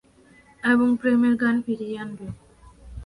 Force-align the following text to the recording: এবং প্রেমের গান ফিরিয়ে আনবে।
এবং 0.63 0.87
প্রেমের 1.01 1.33
গান 1.41 1.55
ফিরিয়ে 1.65 1.95
আনবে। 1.99 2.27